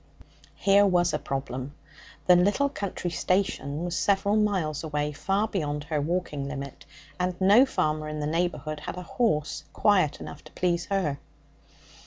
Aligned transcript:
Here 0.55 0.83
was 0.83 1.13
a 1.13 1.19
problem. 1.19 1.75
The 2.25 2.35
little 2.35 2.69
country 2.69 3.11
station 3.11 3.85
was 3.85 3.95
several 3.95 4.35
miles 4.35 4.83
away, 4.83 5.11
far 5.11 5.47
beyond 5.47 5.83
her 5.83 6.01
walking 6.01 6.47
limit, 6.47 6.87
and 7.19 7.39
no 7.39 7.67
farmer 7.67 8.09
in 8.09 8.19
the 8.19 8.25
neighbourhood 8.25 8.79
had 8.79 8.97
a 8.97 9.03
horse 9.03 9.63
quiet 9.73 10.19
enough 10.19 10.43
to 10.45 10.51
please 10.53 10.87
her. 10.87 11.19